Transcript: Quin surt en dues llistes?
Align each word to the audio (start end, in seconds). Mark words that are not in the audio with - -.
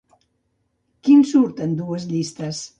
Quin 1.09 1.23
surt 1.35 1.63
en 1.69 1.79
dues 1.85 2.11
llistes? 2.15 2.67